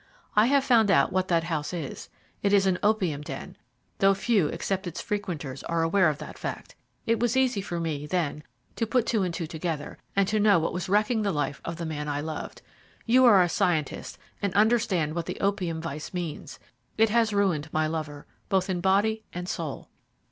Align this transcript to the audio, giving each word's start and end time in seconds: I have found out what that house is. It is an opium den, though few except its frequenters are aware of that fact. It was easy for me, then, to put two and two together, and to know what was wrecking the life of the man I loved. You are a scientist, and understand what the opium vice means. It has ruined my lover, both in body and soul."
I 0.35 0.47
have 0.47 0.63
found 0.63 0.89
out 0.89 1.13
what 1.13 1.27
that 1.27 1.43
house 1.43 1.73
is. 1.73 2.09
It 2.41 2.53
is 2.53 2.65
an 2.65 2.79
opium 2.81 3.21
den, 3.21 3.55
though 3.99 4.15
few 4.15 4.47
except 4.47 4.87
its 4.87 4.99
frequenters 4.99 5.61
are 5.65 5.83
aware 5.83 6.09
of 6.09 6.17
that 6.17 6.39
fact. 6.39 6.73
It 7.05 7.19
was 7.19 7.37
easy 7.37 7.61
for 7.61 7.79
me, 7.79 8.07
then, 8.07 8.41
to 8.77 8.87
put 8.87 9.05
two 9.05 9.21
and 9.21 9.31
two 9.31 9.45
together, 9.45 9.99
and 10.15 10.27
to 10.29 10.39
know 10.39 10.57
what 10.57 10.73
was 10.73 10.89
wrecking 10.89 11.21
the 11.21 11.31
life 11.31 11.61
of 11.63 11.75
the 11.75 11.85
man 11.85 12.07
I 12.09 12.19
loved. 12.19 12.63
You 13.05 13.25
are 13.25 13.43
a 13.43 13.47
scientist, 13.47 14.17
and 14.41 14.51
understand 14.55 15.13
what 15.13 15.27
the 15.27 15.39
opium 15.39 15.79
vice 15.79 16.15
means. 16.15 16.57
It 16.97 17.09
has 17.09 17.31
ruined 17.31 17.69
my 17.71 17.85
lover, 17.85 18.25
both 18.49 18.71
in 18.71 18.81
body 18.81 19.23
and 19.33 19.47
soul." 19.47 19.87